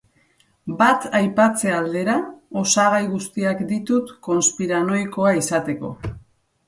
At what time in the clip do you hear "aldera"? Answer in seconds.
1.81-2.15